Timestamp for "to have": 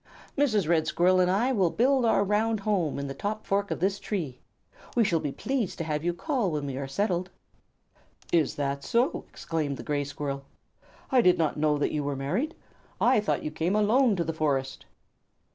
5.77-6.03